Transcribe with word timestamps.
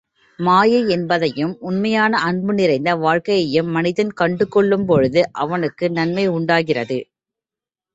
மாயை 0.39 0.79
என்பதையும், 0.89 1.57
உண்மையான 1.61 2.17
அன்பு 2.21 2.53
நிறைந்த 2.53 2.95
வாழ்க்கையையும் 2.95 3.71
மனிதன் 3.71 4.13
கண்டு 4.13 4.47
கொள்ளும் 4.47 4.85
பொழுது, 4.85 5.23
அவனுக்கு 5.39 5.91
நன்மை 5.91 6.27
உண்டாகிறது. 6.31 6.99